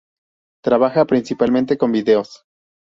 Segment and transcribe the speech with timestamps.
[0.63, 2.43] Trabaja principalmente con vídeos.